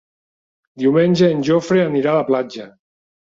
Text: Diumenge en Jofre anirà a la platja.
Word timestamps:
Diumenge 0.83 1.29
en 1.35 1.45
Jofre 1.49 1.83
anirà 1.83 2.15
a 2.17 2.21
la 2.23 2.27
platja. 2.33 2.67